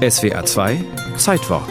[0.00, 0.82] SWA 2
[1.18, 1.68] Zeitwort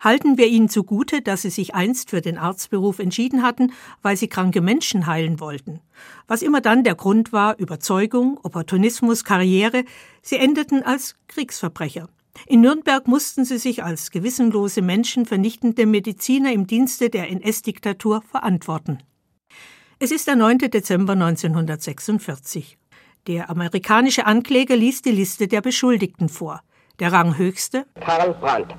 [0.00, 4.28] halten wir ihnen zugute, dass sie sich einst für den Arztberuf entschieden hatten, weil sie
[4.28, 5.80] kranke Menschen heilen wollten.
[6.28, 9.84] Was immer dann der Grund war, Überzeugung, Opportunismus, Karriere,
[10.22, 12.08] sie endeten als Kriegsverbrecher.
[12.46, 19.00] In Nürnberg mussten sie sich als gewissenlose Menschen vernichtende Mediziner im Dienste der NS-Diktatur verantworten.
[19.98, 20.58] Es ist der 9.
[20.70, 22.78] Dezember 1946.
[23.26, 26.60] Der amerikanische Ankläger liest die Liste der Beschuldigten vor.
[27.00, 28.72] Der Ranghöchste Karl Brandt,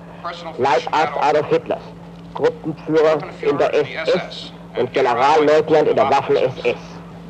[0.58, 1.82] Leibarzt Adolf Hitlers,
[2.34, 6.78] Gruppenführer in der SS und Generalleutnant in der Waffen-SS,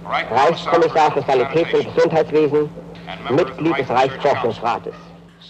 [0.06, 2.70] Reichskommissar für Sanitäts- und Gesundheitswesen,
[3.32, 4.94] Mitglied des Reichsforschungsrates.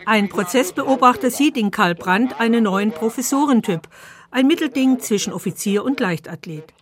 [0.05, 3.89] Ein Prozessbeobachter sieht in Karl Brandt einen neuen Professorentyp,
[4.31, 6.73] ein Mittelding zwischen Offizier und Leichtathlet.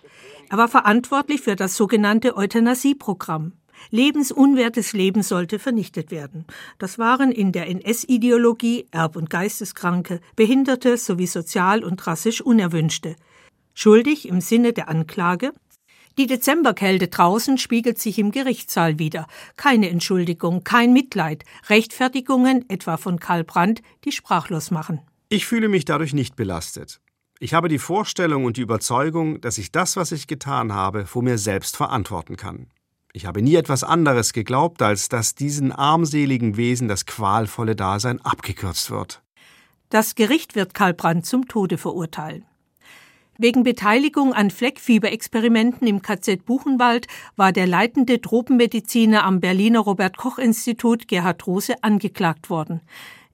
[0.52, 3.54] Er war verantwortlich für das sogenannte Euthanasieprogramm.
[3.91, 6.45] Lebensunwertes Leben sollte vernichtet werden.
[6.77, 13.15] Das waren in der NS-Ideologie Erb- und Geisteskranke, Behinderte sowie sozial und rassisch Unerwünschte.
[13.73, 15.54] Schuldig im Sinne der Anklage?
[16.17, 19.27] Die Dezemberkälte draußen spiegelt sich im Gerichtssaal wieder.
[19.57, 25.01] Keine Entschuldigung, kein Mitleid, Rechtfertigungen, etwa von Karl Brandt, die sprachlos machen.
[25.27, 27.01] Ich fühle mich dadurch nicht belastet.
[27.39, 31.21] Ich habe die Vorstellung und die Überzeugung, dass ich das, was ich getan habe, vor
[31.21, 32.67] mir selbst verantworten kann.
[33.16, 38.91] Ich habe nie etwas anderes geglaubt, als dass diesen armseligen Wesen das qualvolle Dasein abgekürzt
[38.91, 39.22] wird.
[39.90, 42.44] Das Gericht wird Karl Brandt zum Tode verurteilen.
[43.38, 47.07] Wegen Beteiligung an Fleckfieberexperimenten im KZ Buchenwald
[47.38, 52.82] war der leitende Tropenmediziner am Berliner Robert Koch Institut Gerhard Rose angeklagt worden.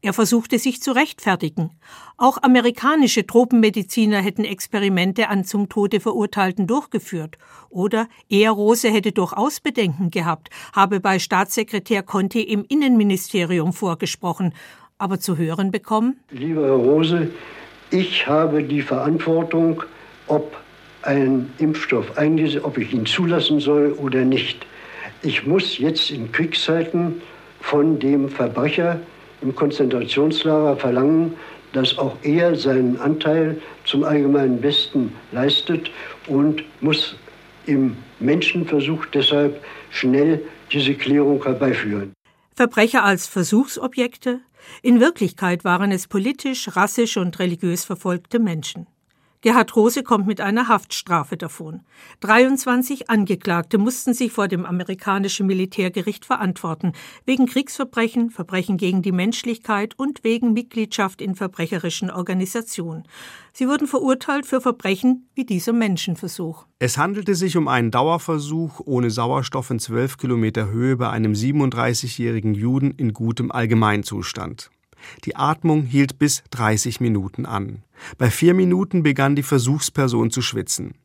[0.03, 1.69] Er versuchte sich zu rechtfertigen.
[2.17, 7.37] Auch amerikanische Tropenmediziner hätten Experimente an zum Tode Verurteilten durchgeführt.
[7.69, 14.55] Oder er, Rose, hätte durchaus Bedenken gehabt, habe bei Staatssekretär Conti im Innenministerium vorgesprochen,
[14.97, 16.19] aber zu hören bekommen.
[16.31, 17.29] Lieber Herr Rose,
[17.91, 19.83] ich habe die Verantwortung,
[20.25, 20.57] ob
[21.03, 24.65] ein Impfstoff eingesetzt, ob ich ihn zulassen soll oder nicht.
[25.21, 27.21] Ich muss jetzt in Kriegszeiten
[27.59, 28.99] von dem Verbrecher
[29.41, 31.33] im Konzentrationslager verlangen,
[31.73, 35.89] dass auch er seinen Anteil zum allgemeinen Besten leistet
[36.27, 37.15] und muss
[37.65, 40.41] im Menschenversuch deshalb schnell
[40.71, 42.13] diese Klärung herbeiführen.
[42.55, 44.41] Verbrecher als Versuchsobjekte?
[44.81, 48.87] In Wirklichkeit waren es politisch, rassisch und religiös verfolgte Menschen.
[49.43, 51.81] Gerhard Rose kommt mit einer Haftstrafe davon.
[52.19, 56.93] 23 Angeklagte mussten sich vor dem amerikanischen Militärgericht verantworten,
[57.25, 63.03] wegen Kriegsverbrechen, Verbrechen gegen die Menschlichkeit und wegen Mitgliedschaft in verbrecherischen Organisationen.
[63.51, 66.67] Sie wurden verurteilt für Verbrechen wie dieser Menschenversuch.
[66.77, 72.53] Es handelte sich um einen Dauerversuch ohne Sauerstoff in 12 Kilometer Höhe bei einem 37-jährigen
[72.53, 74.69] Juden in gutem Allgemeinzustand.
[75.25, 77.83] Die Atmung hielt bis 30 Minuten an.
[78.17, 80.95] Bei vier Minuten begann die Versuchsperson zu schwitzen.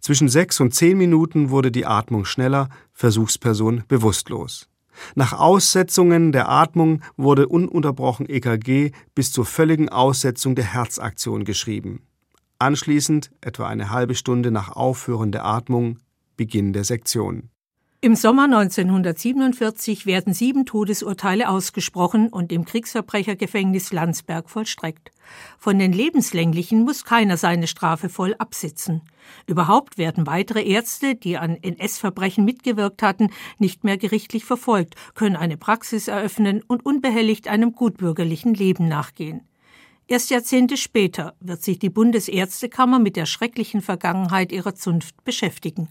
[0.00, 4.68] Zwischen sechs und zehn Minuten wurde die Atmung schneller, Versuchsperson bewusstlos.
[5.14, 12.02] Nach Aussetzungen der Atmung wurde ununterbrochen EKG bis zur völligen Aussetzung der Herzaktion geschrieben.
[12.58, 15.98] Anschließend, etwa eine halbe Stunde nach Aufhören der Atmung,
[16.36, 17.50] Beginn der Sektion.
[18.02, 25.10] Im Sommer 1947 werden sieben Todesurteile ausgesprochen und im Kriegsverbrechergefängnis Landsberg vollstreckt.
[25.58, 29.02] Von den lebenslänglichen muss keiner seine Strafe voll absitzen.
[29.46, 33.28] Überhaupt werden weitere Ärzte, die an NS-Verbrechen mitgewirkt hatten,
[33.58, 39.42] nicht mehr gerichtlich verfolgt, können eine Praxis eröffnen und unbehelligt einem gutbürgerlichen Leben nachgehen.
[40.06, 45.88] Erst Jahrzehnte später wird sich die Bundesärztekammer mit der schrecklichen Vergangenheit ihrer Zunft beschäftigen.